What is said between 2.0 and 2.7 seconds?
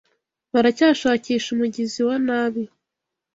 wa nabi.